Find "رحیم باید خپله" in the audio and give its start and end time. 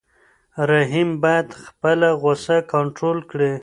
0.69-2.09